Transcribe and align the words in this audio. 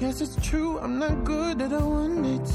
Guess 0.00 0.22
it's 0.22 0.48
true, 0.48 0.78
I'm 0.78 0.98
not 0.98 1.24
good 1.24 1.60
at 1.60 1.72
a 1.72 1.78
one 1.78 2.22
night. 2.22 2.50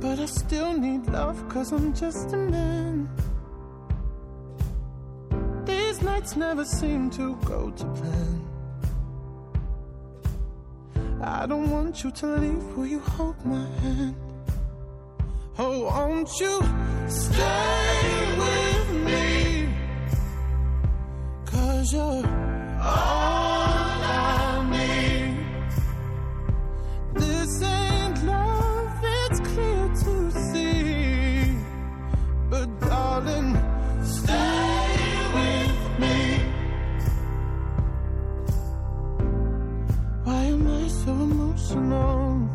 But 0.00 0.18
I 0.18 0.26
still 0.26 0.72
need 0.76 1.06
love, 1.06 1.48
cause 1.48 1.70
I'm 1.70 1.94
just 1.94 2.32
a 2.32 2.36
man. 2.36 3.08
These 5.64 6.02
nights 6.02 6.34
never 6.34 6.64
seem 6.64 7.10
to 7.10 7.36
go 7.44 7.70
to 7.70 7.84
plan. 7.84 8.40
I 11.22 11.46
don't 11.46 11.70
want 11.70 12.02
you 12.02 12.10
to 12.10 12.26
leave, 12.26 12.76
will 12.76 12.86
you 12.86 12.98
hold 12.98 13.36
my 13.46 13.66
hand? 13.82 14.16
Oh, 15.60 15.84
won't 15.84 16.40
you 16.40 16.60
stay 17.06 18.36
with 18.42 18.90
me? 19.06 19.68
Cause 21.46 21.92
you're 21.92 22.26
all 22.82 23.33
so 41.04 41.12
emotional? 41.12 42.48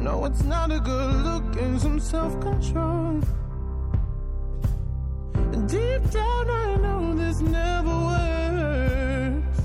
No, 0.00 0.24
it's 0.24 0.44
not 0.44 0.70
a 0.70 0.78
good 0.78 1.14
look 1.26 1.56
and 1.56 1.80
some 1.80 1.98
self 1.98 2.40
control. 2.40 3.20
Deep 5.66 6.02
down, 6.10 6.50
I 6.50 6.76
know 6.76 7.14
this 7.16 7.40
never 7.40 7.96
works. 8.10 9.60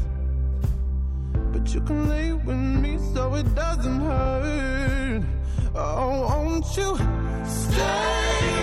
But 1.54 1.74
you 1.74 1.82
can 1.82 2.10
lay 2.10 2.34
with 2.34 2.64
me 2.84 2.98
so 3.14 3.36
it 3.36 3.54
doesn't 3.54 4.02
hurt. 4.02 5.24
Oh, 5.76 6.22
won't 6.28 6.66
you 6.78 6.98
stay 7.46 8.55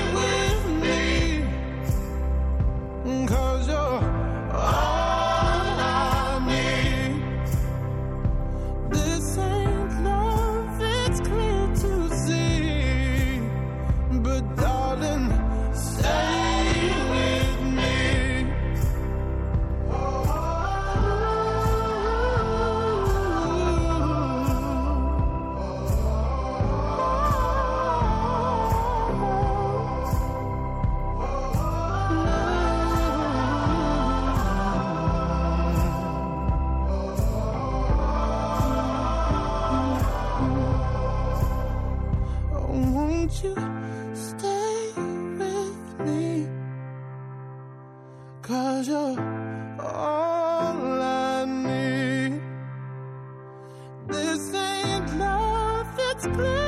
This 54.08 54.54
ain't 54.54 55.18
love, 55.18 55.86
it's 55.98 56.26
clear 56.26 56.62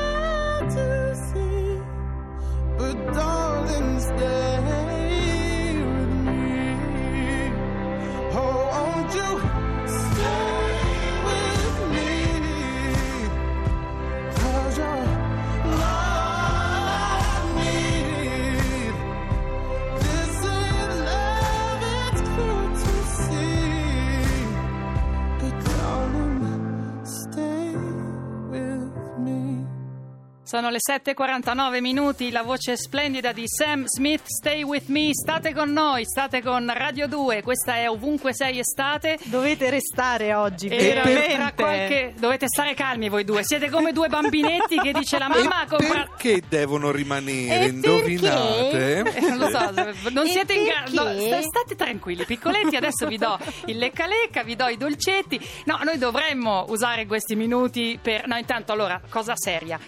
Sono 30.55 30.71
le 30.71 30.79
7.49 30.79 31.81
minuti, 31.81 32.31
la 32.31 32.43
voce 32.43 32.77
splendida 32.77 33.33
di 33.33 33.43
Sam 33.45 33.87
Smith, 33.87 34.23
Stay 34.25 34.63
With 34.63 34.87
Me, 34.87 35.11
state 35.13 35.53
con 35.53 35.73
noi, 35.73 36.05
state 36.05 36.43
con 36.43 36.71
Radio 36.73 37.09
2, 37.09 37.43
questa 37.43 37.75
è 37.75 37.91
Ovunque 37.91 38.33
Sei 38.33 38.61
Estate. 38.61 39.19
Dovete 39.25 39.69
restare 39.69 40.33
oggi, 40.33 40.69
E 40.69 40.77
veramente. 40.77 41.35
tra 41.35 41.53
qualche... 41.55 42.15
Dovete 42.17 42.47
stare 42.47 42.73
calmi 42.75 43.09
voi 43.09 43.25
due, 43.25 43.43
siete 43.43 43.69
come 43.69 43.91
due 43.91 44.07
bambinetti 44.07 44.79
che 44.79 44.93
dice 44.93 45.19
la 45.19 45.27
mamma 45.27 45.65
E 45.65 45.67
compra... 45.67 45.89
perché 45.89 46.41
devono 46.49 46.93
rimanere 46.93 47.65
E 47.65 47.69
indovinate? 47.71 49.03
Non 49.23 49.39
lo 49.39 49.49
so, 49.49 49.71
non 50.11 50.27
E 50.27 50.31
siete 50.31 50.53
in 50.53 50.65
grado. 50.67 51.03
no, 51.13 51.19
sta- 51.21 51.43
state 51.43 51.75
tranquilli, 51.75 52.25
piccoletti. 52.25 52.77
Adesso 52.77 53.09
vi 53.09 53.19
do 53.19 53.37
il 53.65 53.77
lecca 53.77 54.07
lecca, 54.07 54.45
vi 54.45 54.55
do 54.55 54.69
i 54.69 54.77
dolcetti. 54.77 55.41
No, 55.65 55.81
noi 55.83 55.99
dovremmo 55.99 56.65
usare 56.69 57.07
questi 57.07 57.35
minuti 57.35 57.99
per. 58.01 58.29
No, 58.29 58.37
intanto, 58.37 58.71
allora, 58.71 59.01
cosa 59.09 59.33
seria: 59.35 59.81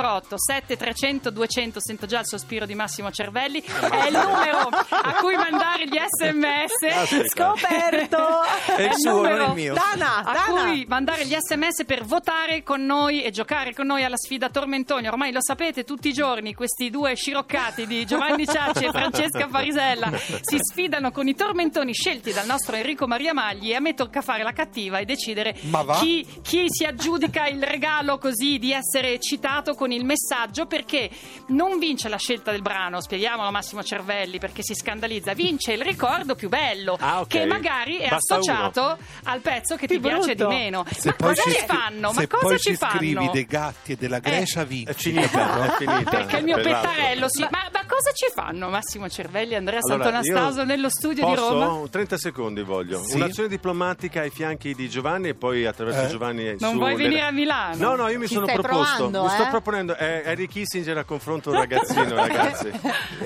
348 0.00 0.36
7300 0.38 1.30
200. 1.30 1.80
Sento 1.80 2.06
già 2.06 2.20
il 2.20 2.26
sospiro 2.26 2.64
di 2.64 2.74
Massimo 2.74 3.10
Cervelli. 3.10 3.60
È 3.60 4.06
il 4.06 4.12
numero 4.12 4.68
a 4.68 5.14
cui 5.20 5.36
mandare 5.36 5.86
gli 5.86 5.98
sms. 6.00 7.28
Scoperto! 7.28 8.18
È 8.76 8.82
il 8.82 8.94
suo, 8.96 9.28
non 9.28 9.48
il 9.50 9.54
mio. 9.54 9.74
Dana, 9.74 10.18
a 10.18 10.32
Dana. 10.32 10.44
cui 10.46 10.84
mandare 10.88 11.26
gli 11.26 11.36
sms 11.36 11.84
per 11.84 12.04
votare 12.04 12.62
con 12.62 12.84
noi 12.84 13.22
e 13.22 13.30
giocare 13.30 13.74
con 13.74 13.86
noi 13.86 14.04
alla 14.04 14.16
sfida 14.16 14.48
Tormentoni. 14.48 15.06
Ormai 15.06 15.32
lo 15.32 15.42
sapete, 15.42 15.84
tutti 15.84 16.08
i 16.08 16.12
giorni 16.12 16.54
questi 16.54 16.88
due 16.90 17.14
sciroccati 17.14 17.86
di 17.86 18.06
Giovanni 18.06 18.46
Ciacci 18.46 18.84
e 18.84 18.90
Francesca 18.92 19.48
Farisella 19.48 20.10
si 20.16 20.58
sfidano 20.58 21.10
con 21.10 21.28
i 21.28 21.34
tormentoni 21.34 21.92
scelti 21.92 22.32
dal 22.32 22.46
nostro 22.46 22.76
Enrico 22.76 23.06
Maria 23.06 23.34
Magli 23.34 23.70
e 23.70 23.74
a 23.74 23.80
me 23.80 23.94
tocca 23.94 24.22
fare 24.22 24.42
la 24.42 24.52
cattiva 24.52 24.98
e 24.98 25.04
decidere 25.04 25.54
chi, 26.00 26.26
chi 26.42 26.66
si 26.68 26.84
aggiudica 26.84 27.46
il 27.46 27.62
regalo 27.62 28.18
così 28.18 28.58
di 28.58 28.72
essere 28.72 29.18
citato 29.18 29.74
con 29.74 29.89
il 29.94 30.04
messaggio 30.04 30.66
perché 30.66 31.10
non 31.48 31.78
vince 31.78 32.08
la 32.08 32.16
scelta 32.18 32.50
del 32.50 32.62
brano, 32.62 33.00
spieghiamolo 33.00 33.48
a 33.48 33.50
Massimo 33.50 33.82
Cervelli 33.82 34.38
perché 34.38 34.62
si 34.62 34.74
scandalizza, 34.74 35.32
vince 35.34 35.72
il 35.72 35.82
ricordo 35.82 36.34
più 36.34 36.48
bello 36.48 36.96
Ah, 37.00 37.20
ok. 37.20 37.26
che 37.28 37.44
magari 37.46 37.96
è 37.98 38.08
Basta 38.08 38.34
associato 38.36 38.98
al 39.24 39.40
pezzo 39.40 39.76
che 39.76 39.86
ti 39.86 39.94
Che 39.94 40.00
piace 40.00 40.34
di 40.34 40.34
brutto. 40.34 40.48
meno. 40.48 40.84
Se 40.90 41.08
ma 41.08 41.14
poi 41.14 41.34
cosa 41.36 41.50
ci 41.50 41.64
fanno? 41.66 42.12
Ma 42.12 42.20
se 42.20 42.26
cosa 42.26 42.46
poi 42.46 42.58
ci 42.58 42.70
ci 42.70 42.76
scrivi 42.76 43.14
fanno? 43.14 43.30
dei 43.32 43.44
gatti 43.46 43.92
e 43.92 43.96
della 43.96 44.18
Grecia 44.18 44.64
vinci. 44.64 44.90
È 44.90 44.94
finita, 44.94 45.64
è 45.72 45.76
finita. 45.76 46.10
Perché 46.10 46.36
il 46.38 46.44
mio 46.44 46.56
pettarello. 46.56 47.26
Ma, 47.50 47.68
ma 47.72 47.79
cosa 47.90 48.12
ci 48.12 48.26
fanno 48.32 48.68
Massimo 48.68 49.08
Cervelli 49.08 49.52
e 49.54 49.56
Andrea 49.56 49.80
Allora, 49.82 50.04
Sant'Anastaso 50.04 50.64
nello 50.64 50.88
studio 50.88 51.26
di 51.26 51.34
posso? 51.34 51.52
Roma? 51.60 51.88
30 51.88 52.16
secondi 52.18 52.62
voglio. 52.62 53.02
Sì. 53.02 53.16
Un'azione 53.16 53.48
diplomatica 53.48 54.20
ai 54.20 54.30
fianchi 54.30 54.74
di 54.74 54.88
Giovanni 54.88 55.28
e 55.28 55.34
poi 55.34 55.66
attraverso 55.66 56.02
Eh? 56.04 56.08
Giovanni 56.08 56.56
Non 56.58 56.72
su 56.72 56.78
vuoi 56.78 56.96
le- 56.96 57.02
venire 57.02 57.22
a 57.22 57.30
Milano? 57.32 57.76
No, 57.76 57.96
no, 57.96 58.08
io 58.08 58.18
mi 58.18 58.28
Ci 58.28 58.34
sono 58.34 58.46
proposto. 58.46 58.94
provando, 58.94 59.22
mi 59.24 59.28
sto 59.30 59.42
eh? 59.42 59.48
proponendo 59.48 59.96
è 59.96 60.22
Harry 60.26 60.46
Kissinger 60.46 60.98
a 60.98 61.04
confronto 61.04 61.50
un 61.50 61.56
ragazzino, 61.56 62.14
ragazzi. 62.14 62.70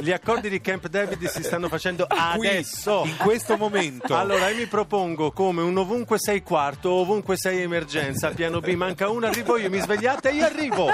Gli 0.01 0.11
accordi 0.13 0.49
di 0.49 0.61
Camp 0.61 0.87
David 0.89 1.25
si 1.27 1.43
stanno 1.43 1.69
facendo 1.69 2.07
Qui, 2.37 2.47
adesso. 2.49 3.03
in 3.05 3.17
questo 3.19 3.57
momento. 3.57 4.17
Allora, 4.17 4.49
io 4.49 4.57
mi 4.57 4.67
propongo 4.67 5.31
come 5.33 5.61
un 5.63 5.77
ovunque 5.77 6.19
sei 6.19 6.43
quarto, 6.43 6.91
ovunque 6.93 7.37
sei 7.37 7.61
emergenza, 7.63 8.31
piano 8.31 8.61
B, 8.61 8.69
manca 8.75 9.09
uno, 9.11 9.27
arrivo 9.27 9.57
io, 9.59 9.69
mi 9.69 9.81
svegliate 9.81 10.31
e 10.31 10.35
io 10.35 10.45
arrivo. 10.45 10.91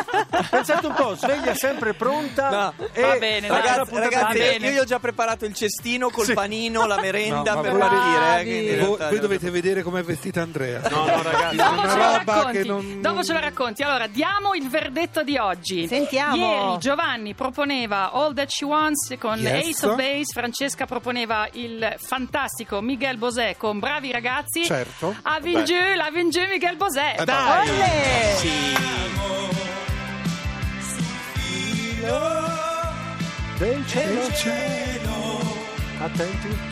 Pensate 0.51 0.87
un 0.87 0.95
po', 0.95 1.15
sveglia 1.15 1.55
sempre 1.55 1.95
pronta. 1.95 2.51
No, 2.51 2.87
e 2.93 3.01
va 3.03 3.17
bene, 3.19 3.49
dai, 3.49 3.60
Ragazzi, 3.61 3.95
ragazzi, 3.99 4.39
io 4.65 4.71
gli 4.71 4.79
ho 4.79 4.85
già 4.85 4.99
preparato 4.99 5.45
il 5.45 5.55
cestino 5.55 6.11
col 6.11 6.25
Sì. 6.25 6.33
panino, 6.35 6.87
la 6.87 7.01
merenda 7.01 7.55
No, 7.55 7.61
per 7.61 7.71
voi- 7.73 7.81
partire. 7.81 8.41
eh, 8.43 8.77
Voi, 8.79 8.97
voi 8.99 9.19
dovete 9.21 9.51
vedere 9.51 9.83
com'è 9.83 10.03
vestita 10.03 10.43
Andrea. 10.43 10.81
No, 10.89 11.05
no, 11.05 11.23
ragazzi. 11.23 11.55
È 11.55 11.57
Dopo 11.57 11.73
una 11.81 11.89
ce 11.91 11.97
lo 11.97 12.05
roba 12.05 12.19
racconti. 12.35 12.59
che 12.59 12.65
non... 12.65 13.01
Dopo 13.01 13.23
ce 13.25 13.33
lo 13.33 13.41
racconti. 13.41 13.83
Allora, 13.83 14.07
diamo 14.07 14.55
il 14.55 14.69
verdetto 14.69 15.23
di 15.23 15.37
oggi. 15.37 15.87
Sentiamo. 15.87 16.37
Ieri 16.37 16.79
Giovanni 16.79 17.35
proponeva 17.35 18.11
All 18.13 18.35
That 18.35 18.49
She 18.51 18.65
Wants 18.65 19.15
con 19.19 19.39
Yes. 19.39 19.69
Ace 19.79 19.87
of 19.87 19.97
Base, 19.97 20.33
Francesca 20.33 20.87
proponeva 20.87 21.49
il 21.53 21.95
fantastico 21.99 22.81
Miguel 22.81 23.17
Bosé 23.19 23.57
con 23.59 23.79
Bravi 23.79 24.11
ragazzi. 24.13 24.65
Certo. 24.65 25.15
L'ha 25.23 25.39
vinto 26.13 26.41
Miguel 26.51 26.77
Bosé. 26.77 27.15
Eh, 27.17 27.25
Dai. 27.25 27.69
Olè! 27.69 29.29
Del 33.61 33.85
cielo. 33.85 35.39
Attenti. 36.01 36.70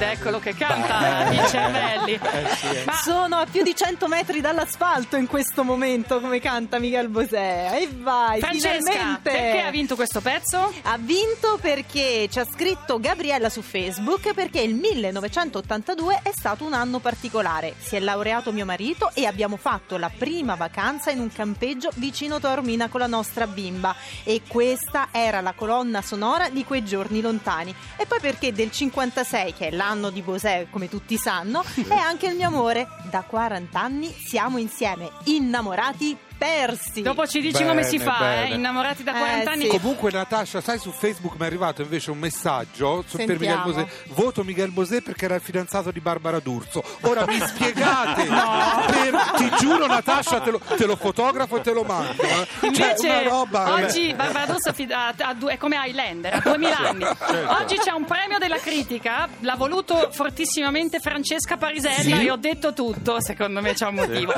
Ed 0.00 0.06
eccolo 0.06 0.38
che 0.38 0.54
canta 0.54 1.30
i 1.30 1.46
cervelli. 1.48 2.18
Eh, 2.30 2.84
Ma 2.84 2.92
Sono 2.92 3.36
a 3.36 3.46
più 3.46 3.62
di 3.62 3.74
100 3.74 4.06
metri 4.06 4.40
dall'asfalto 4.40 5.16
in 5.16 5.26
questo 5.26 5.64
momento 5.64 6.20
come 6.20 6.40
canta 6.40 6.78
Miguel 6.78 7.08
Bosé. 7.08 7.80
E 7.80 7.88
vai, 7.92 8.40
Francesca, 8.40 8.78
finalmente! 8.78 9.30
perché 9.30 9.60
ha 9.62 9.70
vinto 9.70 9.96
questo 9.96 10.20
pezzo? 10.20 10.72
Ha 10.82 10.96
vinto 10.98 11.58
perché 11.60 12.28
ci 12.30 12.38
ha 12.38 12.46
scritto 12.46 13.00
Gabriella 13.00 13.48
su 13.48 13.62
Facebook 13.62 14.32
perché 14.32 14.60
il 14.60 14.74
1982 14.74 16.20
è 16.22 16.30
stato 16.32 16.64
un 16.64 16.72
anno 16.72 16.98
particolare. 16.98 17.74
Si 17.78 17.96
è 17.96 18.00
laureato 18.00 18.52
mio 18.52 18.64
marito 18.64 19.10
e 19.14 19.26
abbiamo 19.26 19.56
fatto 19.56 19.96
la 19.96 20.10
prima 20.16 20.54
vacanza 20.54 21.10
in 21.10 21.20
un 21.20 21.32
campeggio 21.32 21.90
vicino 21.96 22.38
Taormina 22.38 22.88
con 22.88 23.00
la 23.00 23.06
nostra 23.06 23.46
bimba 23.46 23.94
e 24.24 24.42
questa 24.46 25.08
era 25.10 25.40
la 25.40 25.52
colonna 25.52 26.00
sonora 26.02 26.48
di 26.48 26.64
quei 26.64 26.84
giorni 26.84 27.20
lontani. 27.20 27.74
E 27.96 28.06
poi 28.06 28.20
perché 28.20 28.52
del 28.52 28.70
56, 28.70 29.54
che 29.54 29.68
è 29.68 29.70
l'anno 29.70 29.89
di 30.10 30.22
Bosè, 30.22 30.68
come 30.70 30.88
tutti 30.88 31.16
sanno, 31.16 31.64
è 31.88 31.96
anche 31.96 32.28
il 32.28 32.36
mio 32.36 32.46
amore. 32.46 32.86
Da 33.10 33.22
40 33.22 33.80
anni 33.80 34.12
siamo 34.12 34.58
insieme, 34.58 35.10
innamorati 35.24 36.16
persi. 36.40 37.02
Dopo 37.02 37.26
ci 37.26 37.40
dici 37.40 37.58
Bene, 37.58 37.68
come 37.68 37.82
si 37.82 37.98
fa, 37.98 38.16
bene. 38.18 38.48
eh? 38.50 38.54
Innamorati 38.54 39.02
da 39.02 39.14
Eh, 39.14 39.18
40 39.18 39.50
anni. 39.50 39.62
sì. 39.64 39.68
Comunque 39.68 40.10
Natascia, 40.10 40.62
sai 40.62 40.78
su 40.78 40.90
Facebook 40.90 41.34
mi 41.34 41.42
è 41.42 41.46
arrivato 41.46 41.82
invece 41.82 42.10
un 42.10 42.18
messaggio 42.18 43.04
su- 43.06 43.18
per 43.18 43.38
Miguel. 43.38 43.60
Bosé. 43.62 43.86
Voto 44.08 44.42
Miguel 44.42 44.70
Bosé 44.70 45.02
perché 45.02 45.26
era 45.26 45.34
il 45.34 45.42
fidanzato 45.42 45.90
di 45.90 46.00
Barbara 46.00 46.38
D'Urso. 46.40 46.82
Ora 47.02 47.26
mi 47.26 47.38
spiegate? 47.46 48.24
Per- 48.24 49.30
ti 49.36 49.50
giuro 49.58 49.86
Natascia, 49.86 50.40
te 50.40 50.50
lo, 50.50 50.58
te 50.58 50.86
lo 50.86 50.96
fotografo 50.96 51.58
e 51.58 51.60
te 51.60 51.72
lo 51.72 51.82
mando. 51.82 52.22
eh. 52.22 52.46
Invece 52.62 52.96
Cioè, 52.96 53.10
una 53.20 53.28
roba 53.28 53.72
oggi 53.74 54.14
Barbara 54.14 54.46
D'Urso 54.46 54.72
è 55.48 55.56
come 55.58 55.76
Highlander, 55.84 56.34
ha 56.34 56.40
2000 56.42 56.76
anni. 56.78 57.04
Oggi 57.04 57.76
c'è 57.76 57.90
un 57.90 58.04
premio 58.06 58.38
della 58.38 58.56
critica, 58.58 59.28
l'ha 59.40 59.56
voluto 59.56 60.08
fortissimamente 60.12 61.00
Francesca 61.00 61.56
Parisella 61.58 62.16
Sì? 62.16 62.24
e 62.26 62.30
ho 62.30 62.36
detto 62.36 62.72
tutto, 62.72 63.20
secondo 63.20 63.60
me 63.60 63.74
c'è 63.74 63.86
un 63.86 63.94
motivo. 63.96 64.32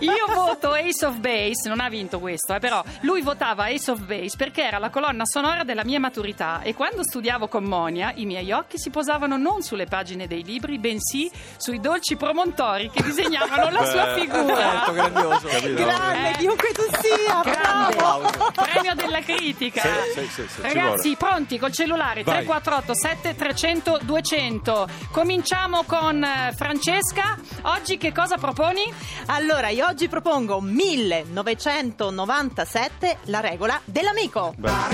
Io 0.00 0.26
voto 0.34 0.72
Ace 0.72 1.06
of 1.06 1.11
Base, 1.18 1.68
non 1.68 1.80
ha 1.80 1.88
vinto 1.88 2.18
questo, 2.18 2.54
eh, 2.54 2.58
però 2.58 2.82
lui 3.00 3.22
votava 3.22 3.64
Ace 3.66 3.90
of 3.90 4.00
Base 4.00 4.36
perché 4.36 4.62
era 4.64 4.78
la 4.78 4.90
colonna 4.90 5.24
sonora 5.24 5.64
della 5.64 5.84
mia 5.84 6.00
maturità 6.00 6.60
e 6.62 6.74
quando 6.74 7.02
studiavo 7.02 7.48
con 7.48 7.64
Monia 7.64 8.12
i 8.16 8.24
miei 8.26 8.50
occhi 8.52 8.78
si 8.78 8.90
posavano 8.90 9.36
non 9.36 9.62
sulle 9.62 9.86
pagine 9.86 10.26
dei 10.26 10.44
libri, 10.44 10.78
bensì 10.78 11.30
sui 11.56 11.80
dolci 11.80 12.16
promontori 12.16 12.90
che 12.90 13.02
disegnavano 13.02 13.70
la 13.70 13.84
sua 13.84 14.14
figura. 14.14 14.56
Certo, 14.56 14.92
grandioso. 14.92 15.48
Grande, 15.74 16.30
Eh. 16.30 16.36
chiunque 16.38 16.68
tu 16.72 16.82
sia, 17.00 17.40
Grande 17.62 17.96
bravo! 17.96 18.30
premio 18.52 18.94
della 18.94 19.20
critica. 19.20 19.82
Sì, 20.14 20.26
sì, 20.28 20.46
sì, 20.48 20.60
Ragazzi, 20.60 21.16
pronti 21.16 21.58
col 21.58 21.72
cellulare 21.72 22.22
Vai. 22.22 22.44
348 22.44 22.94
7300 22.94 23.98
200. 24.02 24.88
Cominciamo 25.10 25.82
con 25.84 26.22
eh, 26.22 26.52
Francesca. 26.56 27.36
Oggi 27.62 27.96
che 27.98 28.12
cosa 28.12 28.36
proponi? 28.36 28.82
Allora, 29.26 29.68
io 29.68 29.86
oggi 29.86 30.08
propongo 30.08 30.60
1997, 30.60 33.18
la 33.24 33.40
regola 33.40 33.80
dell'amico. 33.84 34.54
Francesca, 34.58 34.92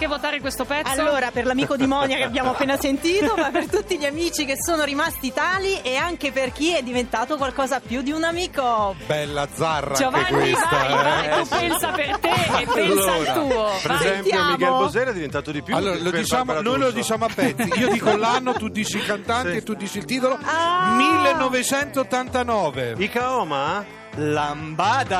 perché 0.00 0.06
votare 0.06 0.40
questo 0.40 0.64
pezzo? 0.64 0.90
Allora, 0.90 1.30
per 1.30 1.44
l'amico 1.44 1.76
di 1.76 1.86
Monia 1.86 2.16
che 2.16 2.22
abbiamo 2.22 2.52
appena 2.52 2.78
sentito, 2.78 3.34
ma 3.36 3.50
per 3.50 3.66
tutti 3.66 3.98
gli 3.98 4.06
amici 4.06 4.46
che 4.46 4.54
sono 4.58 4.84
rimasti 4.84 5.30
tali 5.30 5.82
e 5.82 5.96
anche 5.96 6.32
per 6.32 6.52
chi 6.52 6.74
è 6.74 6.82
diventato 6.82 7.36
qualcosa 7.36 7.80
più 7.80 8.00
di 8.00 8.10
un 8.10 8.24
amico. 8.24 8.94
Bella 9.06 9.46
zarra 9.52 9.94
Giovanni, 9.94 10.24
anche 10.24 10.34
questa. 10.52 10.68
vai, 10.70 10.94
vai, 10.94 11.26
eh. 11.26 11.42
tu 11.42 11.48
pensa 11.48 11.88
per 11.90 12.18
te 12.18 12.30
e 12.60 12.66
pensa 12.72 13.12
al 13.12 13.32
tuo. 13.34 13.70
Per 13.82 13.90
Vai. 13.90 13.96
esempio, 13.96 14.30
Sentiamo. 14.30 14.50
Miguel 14.52 14.70
Bosé 14.70 15.00
era 15.00 15.12
diventato 15.12 15.50
di 15.50 15.62
più. 15.62 15.76
Allora, 15.76 15.98
lo 15.98 16.10
diciamo, 16.10 16.60
noi 16.60 16.78
lo 16.78 16.90
diciamo 16.90 17.24
a 17.26 17.30
pezzi. 17.34 17.70
Io 17.78 17.88
dico 17.90 18.16
l'anno, 18.16 18.54
tu 18.54 18.68
dici 18.68 18.96
il 18.96 19.04
cantante 19.04 19.58
Sì. 19.58 19.62
tu 19.64 19.74
dici 19.74 19.98
il 19.98 20.06
titolo. 20.06 20.38
Ah. 20.42 20.94
1989. 20.96 22.94
I 22.96 23.08
Kaoma? 23.10 23.84
Lambada! 24.16 25.18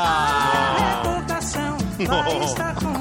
No. 1.99 3.00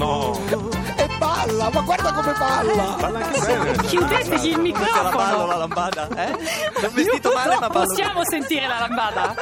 E 0.00 1.08
balla, 1.18 1.70
ma 1.72 1.80
guarda 1.82 2.12
come 2.12 2.32
balla. 2.32 2.96
Balla 2.98 3.18
anche 3.26 3.40
bene. 3.40 3.76
Chiudetegli 3.86 4.66
il 4.66 4.72
Questa 4.72 5.02
la 5.02 5.10
ballo 5.10 5.20
microfono. 5.20 5.46
la 5.46 5.56
lambada, 5.56 6.08
eh? 6.16 6.38
Sono 6.74 6.90
vestito 6.94 7.32
male 7.34 7.56
ma 7.60 7.68
ballo. 7.68 7.86
Possiamo 7.86 8.20
sentire 8.24 8.66
la 8.66 8.78
lambada? 8.78 9.34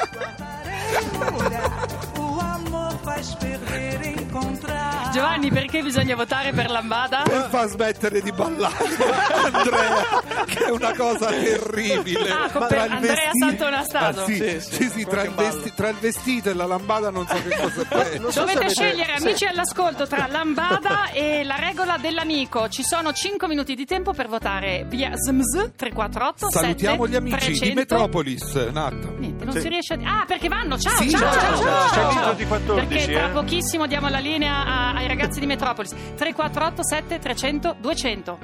Giovanni, 5.12 5.50
perché 5.50 5.82
bisogna 5.82 6.14
votare 6.14 6.52
per 6.52 6.68
lambada? 6.70 7.22
Per 7.22 7.48
far 7.50 7.66
smettere 7.68 8.20
di 8.20 8.30
ballare 8.30 8.74
Andrea, 9.52 10.22
che 10.44 10.64
è 10.66 10.70
una 10.70 10.94
cosa 10.94 11.28
terribile. 11.28 12.30
Ah, 12.30 12.50
con- 12.50 12.66
Tra 12.68 12.82
per 12.82 12.84
il 12.86 12.92
Andrea 12.92 13.14
vesti- 13.14 13.38
Santo 13.38 13.64
Anastaso. 13.64 14.20
Ah, 14.20 14.24
sì, 14.26 14.34
Sì, 14.36 14.60
sì, 14.60 14.74
sì, 14.74 14.90
sì, 14.90 15.04
tra, 15.06 15.22
il 15.22 15.30
vesti- 15.34 15.72
tra 15.74 15.88
il 15.88 15.96
vestito 15.96 16.50
e 16.50 16.54
la 16.54 16.66
lambada 16.66 17.10
non 17.10 17.26
so 17.26 17.34
che 17.42 17.56
cosa 17.56 18.10
è. 18.10 18.18
Non 18.18 18.30
so 18.32 18.40
Dovete 18.40 18.58
avete- 18.58 18.74
scegliere, 18.74 19.14
amici 19.14 19.44
all'ascolto, 19.46 20.06
tra 20.06 20.26
lambada 20.30 21.10
e 21.10 21.42
la 21.44 21.56
regola 21.56 21.96
dell'amico. 21.96 22.68
Ci 22.68 22.82
sono 22.82 23.12
5 23.12 23.48
minuti 23.48 23.74
di 23.74 23.86
tempo 23.86 24.12
per 24.12 24.28
votare 24.28 24.84
via 24.88 25.10
ZMZ 25.16 25.70
348 25.74 26.50
Salutiamo 26.50 27.08
gli 27.08 27.16
amici 27.16 27.36
300. 27.36 27.64
di 27.64 27.72
Metropolis, 27.72 28.52
Nat. 28.72 28.94
Non 29.48 29.56
Sì. 29.56 29.62
si 29.62 29.68
riesce 29.70 29.94
a... 29.94 30.20
Ah, 30.20 30.24
perché 30.26 30.48
vanno? 30.48 30.76
Ciao, 30.76 31.00
Sì, 31.00 31.08
ciao, 31.08 31.20
ciao, 31.20 31.32
ciao, 31.32 31.40
ciao, 31.40 31.56
ciao, 31.56 31.88
ciao. 31.88 32.12
ciao. 32.12 32.32
di 32.34 32.44
14, 32.46 32.86
Perché 32.86 33.12
tra 33.14 33.28
eh. 33.28 33.30
pochissimo 33.30 33.86
diamo 33.86 34.08
la 34.08 34.18
linea 34.18 34.62
a- 34.62 34.92
ai 34.92 35.06
ragazzi 35.08 35.40
di 35.40 35.46
Metropolis. 35.46 35.90
348 36.16 36.84
7 36.84 37.18
300 37.18 37.76
200. 37.80 38.38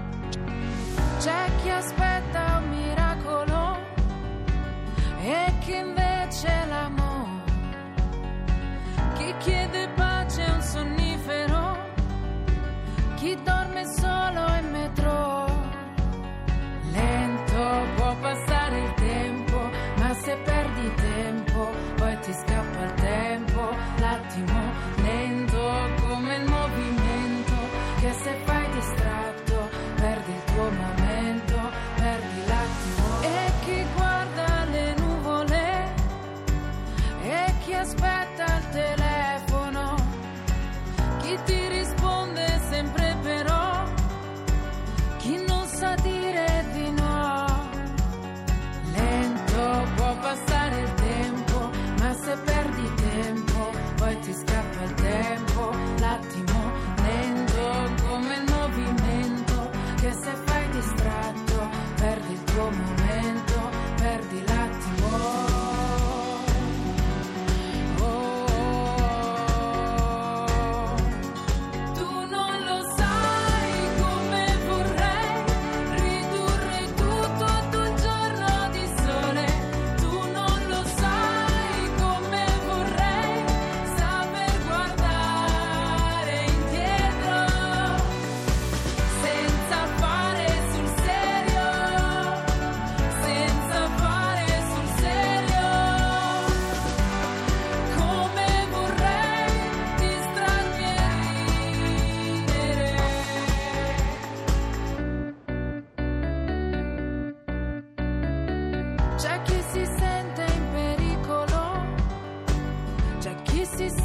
C'è 1.21 1.51
chi 1.63 1.69
aspetta 1.69 2.63
un 2.63 2.71
miracolo 2.71 3.79
e 5.21 5.53
chi 5.61 5.77
invece 5.77 6.65
l'amore. 6.71 7.43
Chi 9.17 9.35
chiede 9.41 9.89
pace 9.95 10.43
a 10.43 10.53
un 10.55 10.63
sonnifero, 10.63 11.79
chi 13.17 13.37
dorme 13.43 13.85
solo 13.99 14.14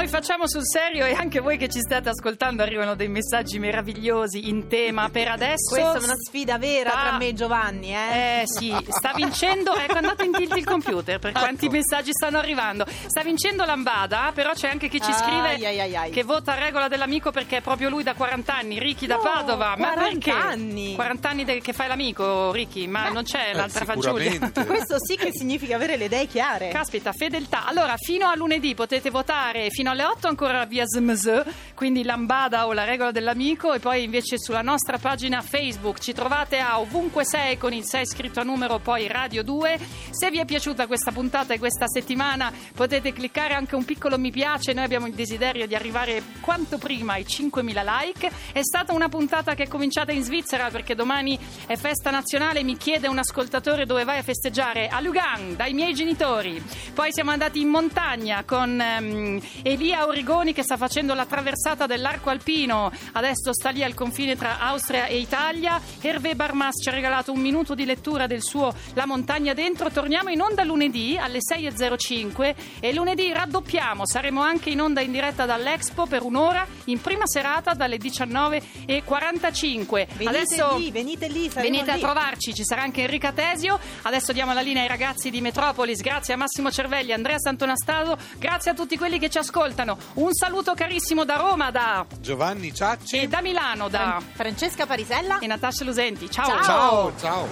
noi 0.00 0.08
facciamo 0.08 0.48
sul 0.48 0.62
serio 0.64 1.04
e 1.04 1.12
anche 1.12 1.40
voi 1.40 1.58
che 1.58 1.68
ci 1.68 1.78
state 1.78 2.08
ascoltando 2.08 2.62
arrivano 2.62 2.94
dei 2.94 3.08
messaggi 3.08 3.58
meravigliosi 3.58 4.48
in 4.48 4.66
tema 4.66 5.10
per 5.10 5.28
adesso. 5.28 5.74
Questa 5.74 5.98
è 5.98 6.02
una 6.02 6.14
sfida 6.16 6.56
vera 6.56 6.88
sta- 6.88 7.00
tra 7.00 7.16
me 7.18 7.26
e 7.28 7.32
Giovanni, 7.34 7.92
eh? 7.94 8.40
Eh 8.40 8.42
sì, 8.46 8.74
sta 8.88 9.12
vincendo. 9.14 9.74
Ecco, 9.74 9.98
andate 9.98 10.24
in 10.24 10.32
tilt 10.32 10.56
il 10.56 10.64
computer 10.64 11.18
per 11.18 11.32
quanti 11.32 11.68
messaggi 11.68 12.12
stanno 12.12 12.38
arrivando. 12.38 12.86
Sta 12.88 13.22
vincendo 13.22 13.66
Lambada, 13.66 14.32
però 14.34 14.52
c'è 14.54 14.70
anche 14.70 14.88
chi 14.88 15.02
ci 15.02 15.12
scrive 15.12 15.50
ai, 15.66 15.78
ai, 15.78 15.94
ai. 15.94 16.10
che 16.10 16.22
vota 16.24 16.52
a 16.52 16.58
regola 16.58 16.88
dell'amico 16.88 17.30
perché 17.30 17.58
è 17.58 17.60
proprio 17.60 17.90
lui 17.90 18.02
da 18.02 18.14
40 18.14 18.56
anni, 18.56 18.78
Ricky 18.78 19.06
da 19.06 19.16
No, 19.16 19.20
Padova. 19.20 19.74
Ma 19.76 19.92
40 19.92 20.08
perché? 20.08 20.30
anni? 20.30 20.94
40 20.94 21.28
anni 21.28 21.44
del- 21.44 21.60
che 21.60 21.74
fai 21.74 21.88
l'amico, 21.88 22.52
Ricky, 22.52 22.86
ma 22.86 23.10
non 23.10 23.24
c'è 23.24 23.52
l'altra 23.52 23.84
fagiulia. 23.84 24.30
sicuramente. 24.30 24.64
Questo 24.64 24.96
sì 24.98 25.16
che 25.16 25.28
significa 25.30 25.74
avere 25.76 25.98
le 25.98 26.06
idee 26.06 26.26
chiare. 26.26 26.68
Caspita, 26.68 27.12
fedeltà. 27.12 27.66
Allora, 27.66 27.96
fino 27.98 28.26
a 28.26 28.34
lunedì 28.34 28.74
potete 28.74 29.10
votare 29.10 29.68
fino 29.68 29.88
alle 29.90 30.04
8 30.04 30.28
ancora 30.28 30.64
via 30.66 30.84
SMS, 30.86 31.42
quindi 31.74 32.04
Lambada 32.04 32.66
o 32.66 32.72
la 32.72 32.84
regola 32.84 33.10
dell'amico, 33.10 33.72
e 33.72 33.80
poi 33.80 34.04
invece 34.04 34.38
sulla 34.38 34.62
nostra 34.62 34.98
pagina 34.98 35.42
Facebook 35.42 35.98
ci 35.98 36.12
trovate 36.12 36.58
a 36.58 36.78
ovunque 36.78 37.24
sei 37.24 37.58
con 37.58 37.72
il 37.72 37.84
6 37.84 38.06
scritto 38.06 38.40
a 38.40 38.44
numero, 38.44 38.78
poi 38.78 39.08
Radio 39.08 39.42
2. 39.42 39.78
Se 40.10 40.30
vi 40.30 40.38
è 40.38 40.44
piaciuta 40.44 40.86
questa 40.86 41.10
puntata 41.10 41.54
e 41.54 41.58
questa 41.58 41.86
settimana 41.88 42.52
potete 42.74 43.12
cliccare 43.12 43.54
anche 43.54 43.74
un 43.74 43.84
piccolo 43.84 44.18
mi 44.18 44.30
piace, 44.30 44.72
noi 44.72 44.84
abbiamo 44.84 45.06
il 45.06 45.14
desiderio 45.14 45.66
di 45.66 45.74
arrivare 45.74 46.22
quanto 46.40 46.78
prima 46.78 47.14
ai 47.14 47.24
5.000 47.24 47.84
like. 47.84 48.30
È 48.52 48.62
stata 48.62 48.92
una 48.92 49.08
puntata 49.08 49.54
che 49.54 49.64
è 49.64 49.68
cominciata 49.68 50.12
in 50.12 50.22
Svizzera 50.22 50.70
perché 50.70 50.94
domani 50.94 51.38
è 51.66 51.76
festa 51.76 52.10
nazionale, 52.10 52.62
mi 52.62 52.76
chiede 52.76 53.08
un 53.08 53.18
ascoltatore 53.18 53.86
dove 53.86 54.04
vai 54.04 54.18
a 54.18 54.22
festeggiare 54.22 54.88
a 54.88 55.00
Lugan 55.00 55.56
dai 55.56 55.72
miei 55.72 55.94
genitori. 55.94 56.62
Poi 56.94 57.12
siamo 57.12 57.30
andati 57.30 57.60
in 57.60 57.68
montagna 57.68 58.44
con 58.44 58.80
ehm, 58.80 59.40
Elia 59.80 60.06
Origoni 60.06 60.52
che 60.52 60.62
sta 60.62 60.76
facendo 60.76 61.14
la 61.14 61.24
traversata 61.24 61.86
dell'arco 61.86 62.28
alpino, 62.28 62.92
adesso 63.12 63.54
sta 63.54 63.70
lì 63.70 63.82
al 63.82 63.94
confine 63.94 64.36
tra 64.36 64.58
Austria 64.58 65.06
e 65.06 65.16
Italia. 65.16 65.80
Hervé 66.02 66.34
Barmas 66.34 66.82
ci 66.82 66.90
ha 66.90 66.92
regalato 66.92 67.32
un 67.32 67.40
minuto 67.40 67.74
di 67.74 67.86
lettura 67.86 68.26
del 68.26 68.42
suo 68.42 68.74
La 68.92 69.06
montagna 69.06 69.54
dentro. 69.54 69.90
Torniamo 69.90 70.28
in 70.28 70.42
onda 70.42 70.64
lunedì 70.64 71.16
alle 71.18 71.38
6.05 71.38 72.54
e 72.78 72.92
lunedì 72.92 73.32
raddoppiamo, 73.32 74.04
saremo 74.04 74.42
anche 74.42 74.68
in 74.68 74.82
onda 74.82 75.00
in 75.00 75.12
diretta 75.12 75.46
dall'Expo 75.46 76.04
per 76.04 76.24
un'ora 76.24 76.66
in 76.84 77.00
prima 77.00 77.26
serata 77.26 77.72
dalle 77.72 77.96
19.45. 77.96 80.08
Venite 80.14 80.28
Adesso 80.28 80.76
lì, 80.76 80.90
venite 80.90 81.26
lì, 81.28 81.48
Venite 81.48 81.92
a 81.92 81.94
lì. 81.94 82.00
trovarci, 82.02 82.52
ci 82.52 82.64
sarà 82.64 82.82
anche 82.82 83.00
Enrica 83.00 83.32
Tesio. 83.32 83.80
Adesso 84.02 84.34
diamo 84.34 84.52
la 84.52 84.60
linea 84.60 84.82
ai 84.82 84.88
ragazzi 84.88 85.30
di 85.30 85.40
Metropolis. 85.40 86.02
Grazie 86.02 86.34
a 86.34 86.36
Massimo 86.36 86.70
Cervelli, 86.70 87.14
Andrea 87.14 87.38
Santonastaso. 87.38 88.18
Grazie 88.36 88.72
a 88.72 88.74
tutti 88.74 88.98
quelli 88.98 89.18
che 89.18 89.30
ci 89.30 89.38
ascoltano. 89.38 89.68
Un 90.14 90.32
saluto 90.32 90.74
carissimo 90.74 91.24
da 91.24 91.36
Roma, 91.36 91.70
da 91.70 92.04
Giovanni 92.20 92.74
Ciacci. 92.74 93.18
e 93.20 93.28
da 93.28 93.40
Milano, 93.40 93.88
da 93.88 94.20
Francesca 94.34 94.86
Parisella. 94.86 95.38
e 95.38 95.46
Natascia 95.46 95.84
Lusenti. 95.84 96.30
Ciao. 96.30 96.62
Ciao, 96.62 97.12
ciao. 97.18 97.46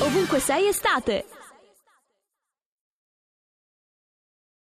Ovunque 0.00 0.38
sei 0.40 0.68
estate. 0.68 1.24